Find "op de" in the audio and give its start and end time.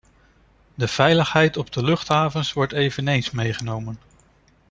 1.57-1.83